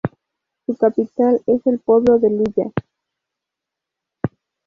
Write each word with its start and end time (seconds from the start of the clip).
Su 0.65 0.75
capital 0.77 1.43
es 1.45 1.67
el 1.67 1.77
pueblo 1.77 2.17
de 2.17 2.31
Luya. 2.31 2.71